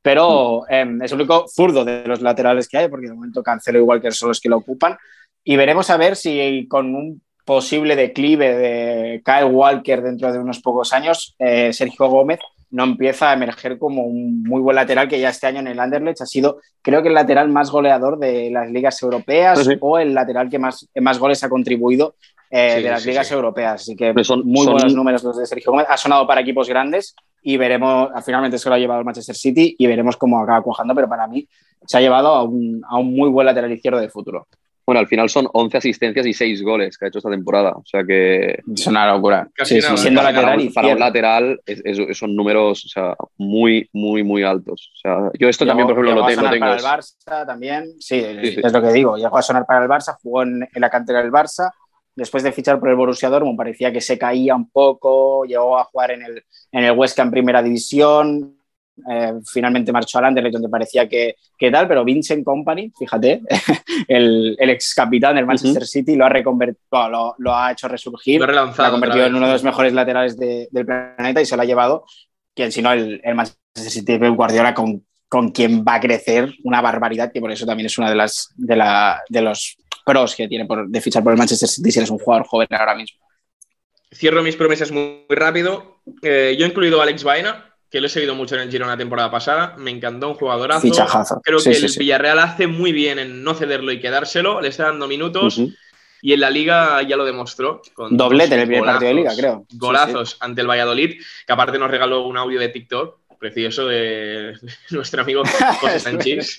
[0.00, 3.78] pero eh, es el único zurdo de los laterales que hay, porque de momento Cancelo
[3.78, 4.96] igual que son los que lo ocupan.
[5.42, 10.60] Y veremos a ver si con un posible declive de Kyle Walker dentro de unos
[10.60, 12.40] pocos años, eh, Sergio Gómez
[12.74, 15.78] no empieza a emerger como un muy buen lateral que ya este año en el
[15.78, 19.76] Anderlecht ha sido, creo que el lateral más goleador de las ligas europeas sí.
[19.80, 22.16] o el lateral que más, más goles ha contribuido
[22.50, 23.82] eh, sí, de las sí, ligas europeas.
[23.82, 24.72] Así que son, muy son...
[24.72, 25.86] buenos números los de Sergio Gómez.
[25.88, 29.76] Ha sonado para equipos grandes y veremos, finalmente se lo ha llevado el Manchester City
[29.78, 31.46] y veremos cómo acaba cuajando, pero para mí
[31.86, 34.48] se ha llevado a un, a un muy buen lateral izquierdo de futuro.
[34.86, 37.70] Bueno, al final son 11 asistencias y 6 goles que ha hecho esta temporada.
[37.70, 38.60] O sea que.
[38.74, 39.48] Es una locura.
[39.54, 42.88] Casi sí, nada, siendo para, lateral para, para un lateral es, es, son números o
[42.88, 44.92] sea, muy, muy, muy altos.
[44.94, 46.66] O sea, yo esto llegó, también, por ejemplo, lo, te, lo tengo.
[46.66, 49.16] Para el Barça también, sí, sí, es lo que digo.
[49.16, 51.70] Llegó a sonar para el Barça, jugó en, en la cantera del Barça
[52.16, 55.84] después de fichar por el Borussia Dortmund parecía que se caía un poco, llegó a
[55.84, 58.56] jugar en el, en el Huesca en primera división,
[59.10, 63.42] eh, finalmente marchó al Anderlecht donde parecía que, que, tal, pero Vincent Company, fíjate,
[64.08, 65.88] el, el ex capitán del Manchester uh -huh.
[65.88, 69.34] City lo ha reconvertido, lo, lo, ha hecho resurgir, lo ha, lo ha convertido en
[69.34, 72.04] uno de los mejores laterales de, del planeta y se lo ha llevado,
[72.54, 76.52] quien si no, el, el Manchester City Pep Guardiola con, con quien va a crecer
[76.62, 80.36] una barbaridad, que por eso también es una de las de, la, de los pros
[80.36, 82.94] que tiene por, de fichar por el Manchester City si eres un jugador joven ahora
[82.94, 83.20] mismo.
[84.14, 86.00] Cierro mis promesas muy, muy rápido.
[86.22, 88.90] Eh, yo he incluido a Alex Vaina, que lo he seguido mucho en el Girona
[88.90, 89.76] la temporada pasada.
[89.78, 90.80] Me encantó, un jugadorazo.
[90.80, 91.40] Fichajazo.
[91.44, 91.98] Creo sí, que sí, el sí.
[92.00, 94.60] Villarreal hace muy bien en no cederlo y quedárselo.
[94.60, 95.58] Le está dando minutos.
[95.58, 95.76] Uh -huh.
[96.20, 97.82] Y en la liga ya lo demostró.
[97.92, 99.66] Con Doblete en el primer golazos, partido de liga, creo.
[99.74, 104.54] Golazos ante el Valladolid, que aparte nos regaló un audio de TikTok precioso de
[104.90, 105.44] nuestro amigo
[105.78, 106.58] José Sánchez.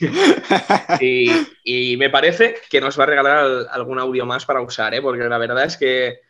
[1.01, 1.31] y,
[1.65, 5.01] y, me parece que nos va a regalar algún audio más para usar, ¿eh?
[5.01, 6.21] porque la verdad es que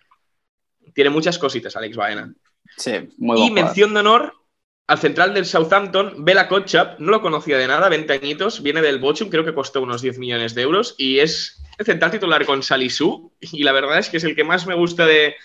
[0.96, 2.34] tiene muchas cositas Alex Baena.
[2.76, 4.45] Sí, muy Y mención de honor
[4.88, 9.00] al central del Southampton, Bela Kotchap, no lo conocía de nada, 20 añitos, viene del
[9.00, 12.62] Bochum, creo que costó unos 10 millones de euros y es el central titular con
[12.62, 15.36] Salisu y la verdad es que es el que más me gusta de,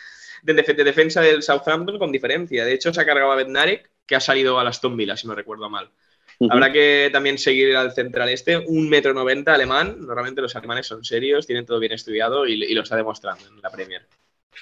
[0.42, 2.64] de, de defensa del Southampton con diferencia.
[2.64, 5.35] De hecho, se ha cargado a Bednarek, que ha salido a Aston Villa, si no
[5.35, 5.90] recuerdo mal.
[6.38, 6.53] Uh -huh.
[6.53, 9.96] Habrá que también seguir al central este, un metro noventa alemán.
[10.00, 13.61] Normalmente los alemanes son serios, tienen todo bien estudiado y, y lo está demostrando en
[13.61, 14.07] la Premier.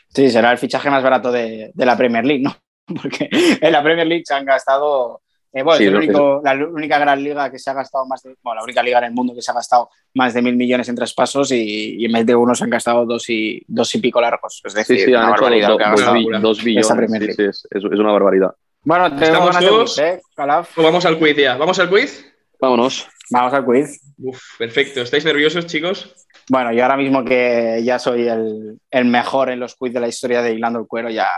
[0.08, 2.56] Sí, será el fichaje más barato de, de la Premier League, ¿no?
[3.03, 5.20] Porque en la Premier League se han gastado
[5.53, 8.37] eh, bueno, sí, es único, la única gran liga que se ha gastado más de,
[8.42, 10.88] bueno, la única liga en el mundo que se ha gastado más de mil millones
[10.90, 13.98] en traspasos y, y en vez de uno se han gastado dos y, dos y
[13.98, 14.61] pico largos.
[14.62, 15.68] Es decir, sí, sí, una barbaridad.
[15.68, 16.87] Do, dos, dos billones.
[16.87, 18.55] Sí, sí, es, es, una barbaridad.
[18.83, 19.96] Bueno, tenemos ganas todos?
[19.96, 20.77] de ¿eh, Calaf?
[20.77, 21.57] Vamos al quiz ya.
[21.57, 22.31] ¿Vamos al quiz?
[22.61, 23.09] Vámonos.
[23.31, 24.01] Vamos al quiz.
[24.18, 25.01] Uf, perfecto.
[25.01, 26.14] ¿Estáis nerviosos, chicos?
[26.51, 30.09] Bueno, yo ahora mismo que ya soy el, el mejor en los quiz de la
[30.09, 31.29] historia de Hilando el Cuero, ya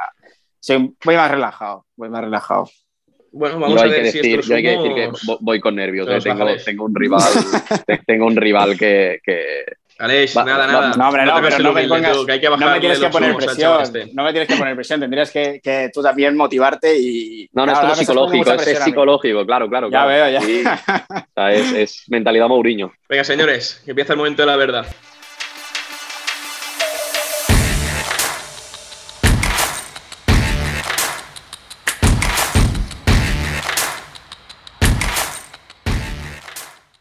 [0.61, 1.87] soy, voy más relajado.
[1.96, 2.68] Voy más relajado.
[3.33, 5.61] Bueno, vamos yo a ver que si decir, estos yo hay que decir que voy
[5.61, 6.09] con nervios.
[6.09, 6.18] Eh.
[6.23, 7.23] Tengo, tengo, un rival,
[8.07, 9.64] tengo un rival que, que,
[10.01, 10.96] Aleix, Va- nada, nada.
[10.96, 12.99] No, hombre, no, hagas pero no me pongas- tú, que hay que No me tienes
[12.99, 13.83] que poner presión.
[13.83, 14.11] este.
[14.14, 14.99] No me tienes que poner presión.
[15.01, 17.49] Tendrías que, que tú también motivarte y.
[17.53, 19.88] No, no, Claro, es como psicológico, es, es psicológico, claro, claro.
[19.88, 20.09] Ya claro.
[20.09, 20.40] veo, ya.
[20.40, 20.64] Sí.
[21.20, 22.92] O sea, es, es mentalidad Mourinho.
[23.09, 24.87] Venga, señores, que empieza el momento de la verdad.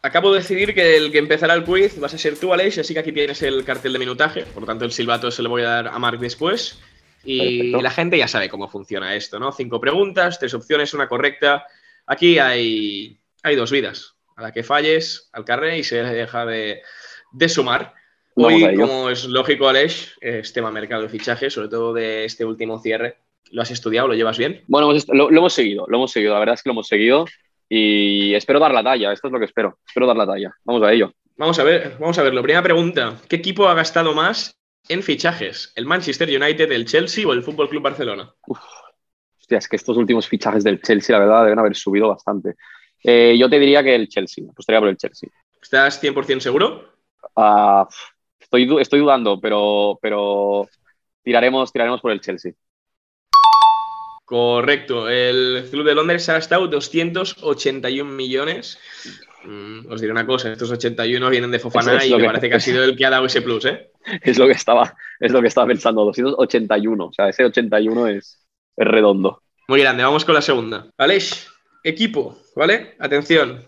[0.02, 2.94] Acabo de decidir que el que empezará el quiz vas a ser tú, Aleix, así
[2.94, 5.62] que aquí tienes el cartel de minutaje, por lo tanto el silbato se lo voy
[5.62, 6.80] a dar a Marc después.
[7.22, 7.82] Y Perfecto.
[7.82, 9.52] la gente ya sabe cómo funciona esto, ¿no?
[9.52, 11.66] Cinco preguntas, tres opciones, una correcta.
[12.06, 14.14] Aquí hay, hay dos vidas.
[14.36, 16.80] A la que falles, al carré y se deja de,
[17.32, 17.92] de sumar.
[18.36, 22.78] Hoy, como es lógico, Aleix, es tema mercado de fichaje, sobre todo de este último
[22.78, 23.18] cierre.
[23.50, 24.08] ¿Lo has estudiado?
[24.08, 24.64] ¿Lo llevas bien?
[24.66, 27.26] Bueno, lo hemos seguido, lo hemos seguido, la verdad es que lo hemos seguido
[27.72, 30.52] y espero dar la talla, esto es lo que espero, espero dar la talla.
[30.64, 31.14] Vamos a ello.
[31.36, 32.42] Vamos a ver, vamos a verlo.
[32.42, 33.16] Primera pregunta.
[33.28, 35.72] ¿Qué equipo ha gastado más en fichajes?
[35.76, 38.34] ¿El Manchester United, el Chelsea o el Fútbol Club Barcelona?
[38.48, 42.56] Hostia, es que estos últimos fichajes del Chelsea, la verdad, deben haber subido bastante.
[43.04, 45.30] Eh, yo te diría que el Chelsea, apostaría por el Chelsea.
[45.62, 46.92] ¿Estás 100% seguro?
[47.36, 47.86] Ah,
[48.40, 50.68] estoy, estoy dudando, pero, pero
[51.22, 52.52] tiraremos, tiraremos por el Chelsea.
[54.30, 55.08] Correcto.
[55.08, 58.78] El Club de Londres ha gastado 281 millones.
[59.42, 62.48] Mm, os diré una cosa, estos 81 vienen de Fofana es y me que- parece
[62.48, 63.90] que ha sido el que ha dado ese plus, ¿eh?
[64.22, 68.46] Es lo que estaba, es lo que estaba pensando, 281, o sea, ese 81 es,
[68.76, 69.42] es redondo.
[69.66, 70.86] Muy grande, vamos con la segunda.
[70.96, 71.48] Aleix,
[71.82, 72.94] equipo, ¿vale?
[73.00, 73.64] Atención.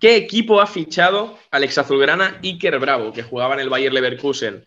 [0.00, 4.66] ¿Qué equipo ha fichado Alex Azulgrana Iker Bravo, que jugaba en el Bayer Leverkusen?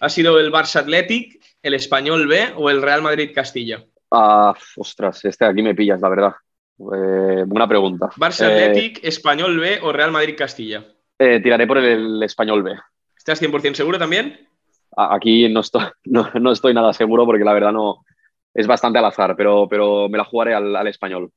[0.00, 3.84] ¿Ha sido el Barça Athletic, el Español B o el Real Madrid Castilla?
[4.10, 6.32] Ah, ostras, este aquí me pillas, la verdad.
[6.78, 8.08] Eh, buena pregunta.
[8.16, 10.84] ¿Barça Eh, Athletic, Español B o Real Madrid Castilla?
[11.18, 12.72] eh, tiraré por el español B.
[13.16, 14.48] ¿Estás 100% seguro también?
[14.96, 18.04] Aquí no estoy, no, no estoy nada seguro porque la verdad no
[18.54, 21.30] es bastante al azar, pero, pero me la jugaré al, al español.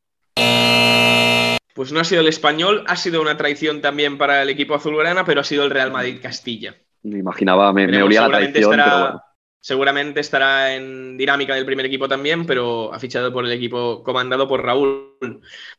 [1.75, 5.25] Pues no ha sido el Español, ha sido una traición también para el equipo azulgrana,
[5.25, 6.75] pero ha sido el Real Madrid Castilla.
[7.01, 9.21] Me imaginaba, me, me olía la traición, estará- pero bueno.
[9.63, 14.45] Seguramente estará en dinámica del primer equipo también, pero ha fichado por el equipo comandado
[14.45, 15.15] por Raúl.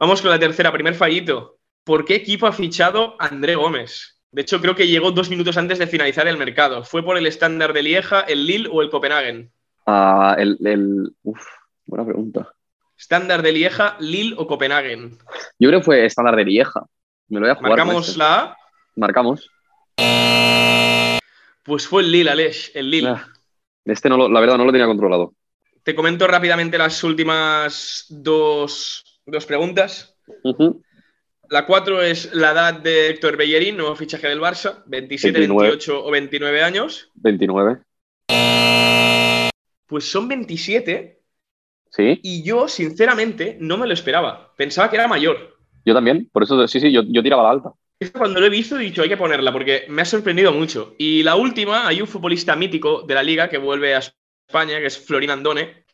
[0.00, 1.58] Vamos con la tercera, primer fallito.
[1.84, 4.18] ¿Por qué equipo ha fichado André Gómez?
[4.30, 6.82] De hecho, creo que llegó dos minutos antes de finalizar el mercado.
[6.82, 9.52] ¿Fue por el estándar de Lieja, el Lille o el Copenhagen?
[9.86, 11.46] Ah, el, el- uf,
[11.84, 12.54] buena pregunta.
[12.96, 15.18] Estándar de Lieja, Lille o Copenhagen.
[15.58, 16.86] Yo creo que fue estándar de Lieja.
[17.28, 17.70] Me lo voy a jugar.
[17.72, 18.18] Marcamos este.
[18.18, 18.56] la A.
[18.96, 19.50] Marcamos.
[21.64, 23.08] Pues fue el Lille, Aleix, el Lille.
[23.08, 23.28] Ah,
[23.84, 25.34] Este no lo- la verdad no lo tenía controlado.
[25.82, 30.16] Te comento rápidamente las últimas dos, dos preguntas.
[31.50, 35.68] La 4 es la edad de Héctor Bellerín, nuevo fichaje del Barça, 27, 29.
[35.68, 37.10] 28 o 29 años.
[37.16, 37.80] 29.
[39.86, 41.20] Pues son 27
[41.90, 44.52] Sí, y yo, sinceramente, no me lo esperaba.
[44.56, 45.56] Pensaba que era mayor.
[45.84, 46.28] yo también.
[46.32, 47.72] Por eso, sí, sí, yo, yo tiraba la alta.
[48.12, 50.94] Cuando lo he visto he dicho hay que ponerla porque me ha sorprendido mucho.
[50.98, 54.02] Y la última, hay un futbolista mítico de la liga que vuelve a
[54.46, 55.84] España, que es Florín Andone.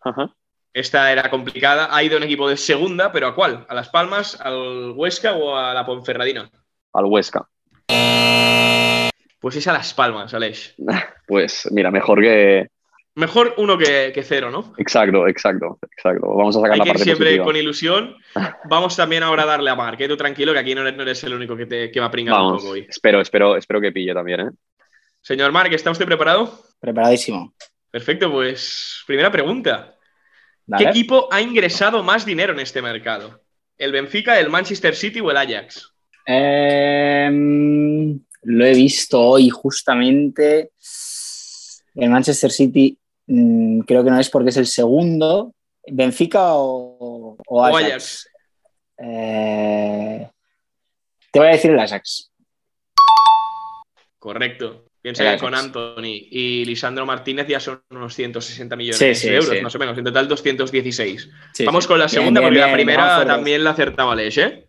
[0.00, 0.32] Ajá.
[0.72, 1.88] Esta era complicada.
[1.90, 3.64] Ha ido a un equipo de segunda, pero ¿a cuál?
[3.68, 6.50] ¿A Las Palmas, al Huesca o a la Ponferradina?
[6.92, 7.48] Al Huesca.
[9.40, 10.74] Pues es a Las Palmas, Aleix.
[11.26, 12.68] Pues mira, mejor que.
[13.16, 14.74] Mejor uno que, que cero, ¿no?
[14.76, 16.34] Exacto, exacto, exacto.
[16.36, 17.44] Vamos a sacar Hay la que parte siempre positiva.
[17.46, 18.16] con ilusión.
[18.68, 19.98] Vamos también ahora a darle a Marc.
[20.02, 20.08] ¿eh?
[20.08, 22.10] Tú tranquilo, que aquí no eres, no eres el único que, te, que va a
[22.10, 22.86] pringar un poco hoy.
[22.86, 24.50] espero, espero, espero que pille también, ¿eh?
[25.22, 26.60] Señor Marc, ¿está usted preparado?
[26.78, 27.54] Preparadísimo.
[27.90, 29.96] Perfecto, pues primera pregunta.
[30.66, 30.84] Dale.
[30.84, 33.40] ¿Qué equipo ha ingresado más dinero en este mercado?
[33.78, 35.90] ¿El Benfica, el Manchester City o el Ajax?
[36.26, 40.72] Em, lo he visto hoy justamente.
[41.94, 45.54] El Manchester City mm, creo que no es porque es el segundo.
[45.88, 47.74] ¿Benfica o, o Ajax?
[47.74, 48.30] O Ajax.
[48.98, 50.30] Eh,
[51.30, 52.32] te voy a decir el Ajax.
[54.18, 54.86] Correcto.
[55.06, 59.36] Piensa que con Anthony y Lisandro Martínez ya son unos 160 millones Sí, sí, de
[59.36, 59.60] euros, sí.
[59.62, 59.96] más o menos.
[59.96, 61.30] En total 216.
[61.52, 64.68] Sí, Vamos con la segunda, bien, porque la primera también la acertaba Aleix, ¿eh?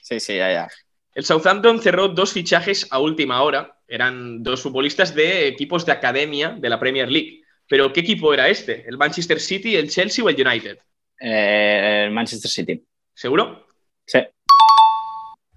[0.00, 0.68] Sí, sí, ya, ya.
[1.14, 3.78] El Southampton cerró dos fichajes a última hora.
[3.86, 7.41] Eran dos futbolistas de equipos de academia de la Premier League.
[7.72, 8.84] Pero ¿qué equipo era este?
[8.86, 10.76] ¿El Manchester City, el Chelsea o el United?
[11.18, 12.84] Eh, el Manchester City.
[13.14, 13.66] ¿Seguro?
[14.04, 14.18] Sí.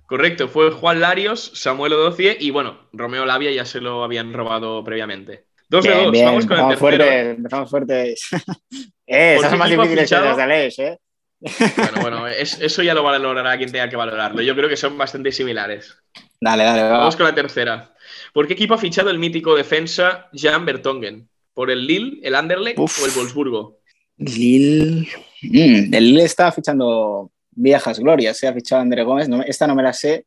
[0.07, 4.81] Correcto, fue Juan Larios, Samuel Odocie y bueno, Romeo Lavia ya se lo habían robado
[4.81, 5.47] previamente.
[5.67, 6.79] Dos de dos, bien, vamos con el tercero.
[6.79, 8.29] fuertes, empezamos fuertes.
[9.07, 10.99] eh, ¿Por esas son más difíciles que las de Aleix, ¿eh?
[11.41, 14.41] Bueno, bueno, es- eso ya lo valorará quien tenga que valorarlo.
[14.41, 16.01] Yo creo que son bastante similares.
[16.39, 16.97] Dale, dale, va.
[16.99, 17.93] Vamos con la tercera.
[18.31, 21.27] ¿Por qué equipo ha fichado el mítico defensa Jan Bertongen?
[21.55, 23.01] ¿Por el Lille, el Anderlecht Uf.
[23.01, 23.79] o el Wolfsburgo?
[24.17, 25.07] Lille.
[25.41, 28.37] Mm, el Lille está fichando viejas glorias.
[28.37, 29.29] Se ha fichado a André Gómez.
[29.29, 30.25] no esta no me la sé.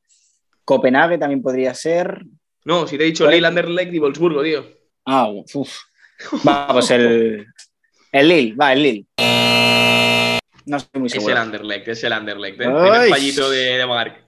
[0.65, 2.25] Copenhague también podría ser.
[2.65, 3.31] No, si te he dicho.
[3.31, 4.67] Lille, Anderlecht y Wolfsburgo, tío.
[5.05, 5.77] Ah, uf.
[6.47, 7.47] Va, pues el.
[8.11, 9.07] El Lille, va, el Lille.
[10.65, 11.39] No estoy muy Es el seguro.
[11.39, 12.61] Anderlecht, es el Anderlecht.
[12.61, 12.67] ¿eh?
[12.67, 12.73] Ay.
[12.91, 14.25] Primer fallito de, de Marc.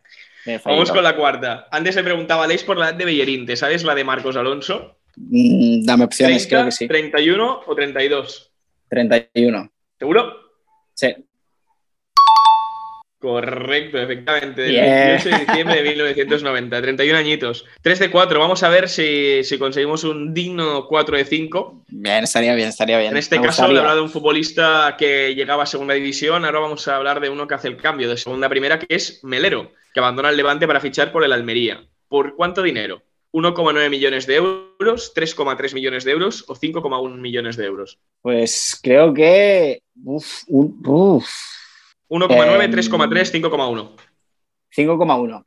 [0.67, 1.67] Vamos con la cuarta.
[1.71, 3.47] Antes le preguntaba a Leis por la edad de Bellerín.
[3.47, 5.00] ¿Te sabes la de Marcos Alonso?
[5.17, 6.89] Mm, Dame opciones, 30, creo que sí.
[6.89, 8.51] 31 o 32.
[8.89, 9.73] 31.
[9.99, 10.37] ¿Seguro?
[10.95, 11.15] Sí.
[13.21, 14.63] Correcto, efectivamente.
[14.63, 15.09] Del Bien.
[15.09, 16.81] 28 de diciembre de 1990.
[16.81, 17.67] 31 añitos.
[17.83, 18.41] 3 de 4.
[18.41, 21.85] Vamos a ver si, si conseguimos un digno 4 de 5.
[21.89, 23.11] Bien, estaría bien, estaría bien.
[23.11, 26.47] En este Me caso, hablado de un futbolista que llegaba a segunda división.
[26.47, 28.87] Ahora vamos a hablar de uno que hace el cambio de segunda a primera, que
[28.89, 31.85] es Melero, que abandona el Levante para fichar por el Almería.
[32.09, 33.03] ¿Por cuánto dinero?
[33.33, 37.99] ¿1,9 millones de euros, 3,3 millones de euros o 5,1 millones de euros?
[38.23, 39.83] Pues creo que.
[40.05, 41.29] Uf, uf,
[42.09, 43.95] 1,9, Em, 3,3, 5,1.
[44.75, 45.45] 5,1.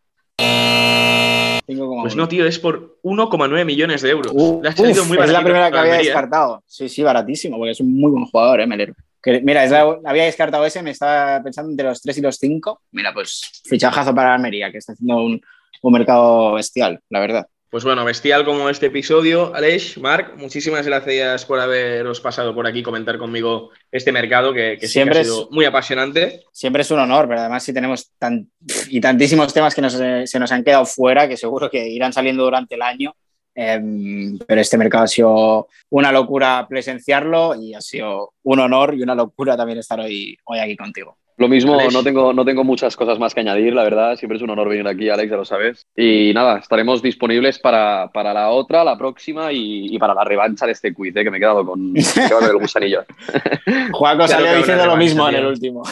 [1.65, 2.01] 5,1.
[2.01, 4.31] Pues no, tío, es por 1,9 millones de euros.
[4.35, 6.11] Uh, uf, muy es la primera que había Almería.
[6.11, 6.63] descartado.
[6.67, 8.93] Sí, sí, baratísimo, porque es un muy buen jugador, ¿eh, Melero?
[9.21, 12.35] Que, mira, es la- había descartado ese, me estaba pensando entre los 3 y los
[12.37, 12.81] 5.
[12.91, 15.41] Mira, pues fichajazo para Almería, que está haciendo un,
[15.81, 17.47] un mercado bestial, la verdad.
[17.73, 19.51] Pues bueno, bestial como este episodio.
[19.55, 24.81] Aleix, Marc, muchísimas gracias por haberos pasado por aquí comentar conmigo este mercado que, que
[24.81, 26.43] sí que Siempre ha es- sido muy apasionante.
[26.51, 28.47] Siempre es un honor, pero además si tenemos tan,
[28.89, 32.13] y tantísimos temas que nos, eh, se nos han quedado fuera, que seguro que irán
[32.13, 33.15] saliendo durante el año.
[33.55, 39.01] Em, pero este mercado ha sido una locura presenciarlo y ha sido un honor y
[39.01, 41.17] una locura también estar hoy, hoy aquí contigo.
[41.37, 41.93] Lo mismo, Alex.
[41.93, 44.15] no tengo, no tengo muchas cosas más que añadir, la verdad.
[44.15, 45.87] Siempre es un honor venir aquí, Alex, ya lo sabes.
[45.95, 50.65] Y nada, estaremos disponibles para, para la otra, la próxima y, y para la revancha
[50.65, 51.23] de este quiz, ¿eh?
[51.23, 53.03] que me he quedado con, me he quedado con el gusanillo.
[53.91, 55.83] Juaco salió diciendo lo mismo en el último.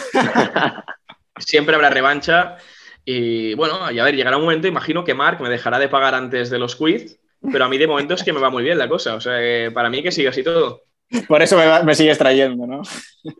[1.38, 2.56] Siempre habrá revancha.
[3.04, 6.14] Y bueno, y a ver, llegará un momento, imagino que Marc me dejará de pagar
[6.14, 7.18] antes de los quiz,
[7.50, 9.16] pero a mí de momento es que me va muy bien la cosa.
[9.16, 9.34] O sea,
[9.72, 10.82] para mí que siga así todo.
[11.28, 12.82] Por eso me, sigues trayendo, ¿no?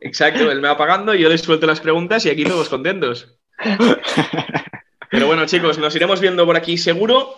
[0.00, 3.38] Exacto, él me va pagando, yo le suelto las preguntas y aquí todos contentos.
[5.10, 7.36] Pero bueno, chicos, nos iremos viendo por aquí seguro.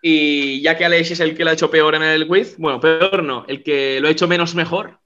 [0.00, 2.80] Y ya que Alex es el que lo ha hecho peor en el quiz, bueno,
[2.80, 5.00] peor no, el que lo ha hecho menos mejor.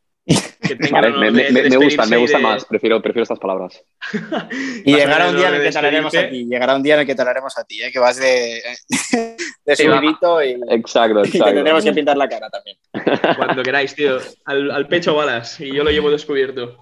[0.76, 2.64] Que Vale, me, de- me- de me gustan, me gustan de- más.
[2.64, 3.82] Prefiero, prefiero estas palabras.
[4.84, 6.46] Y llegará un día en el que te de haremos a ti.
[6.46, 7.92] Llegará un día en el que te haremos a ti, ¿eh?
[7.92, 8.62] que vas de,
[9.64, 12.76] de subidito y, Exacto, y te tendremos que pintar la cara también.
[13.36, 14.18] Cuando queráis, tío.
[14.44, 16.78] Al, al pecho balas y yo lo llevo descubierto.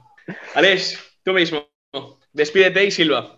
[0.55, 1.67] Alex, tú mismo.
[2.33, 3.37] Despídete y Silva.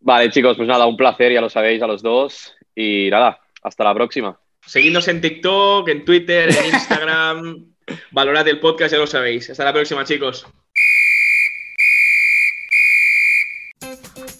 [0.00, 2.54] Vale, chicos, pues nada, un placer, ya lo sabéis a los dos.
[2.74, 4.38] Y nada, hasta la próxima.
[4.64, 7.66] Seguidnos en TikTok, en Twitter, en Instagram.
[8.10, 9.50] Valorad el podcast, ya lo sabéis.
[9.50, 10.46] Hasta la próxima, chicos.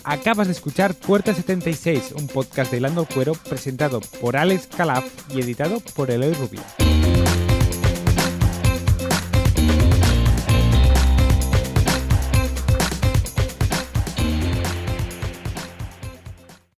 [0.05, 5.41] Acabas de escuchar Puerta 76, un podcast de Lando Cuero presentado por Alex Calaf y
[5.41, 6.63] editado por Eloy Rubio.